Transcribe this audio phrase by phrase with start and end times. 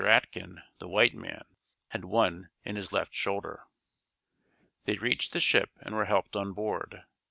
[0.03, 1.43] Atkin, the white man,
[1.89, 3.65] had one in his left shoulder.
[4.85, 7.03] They reached the ship and were helped on board.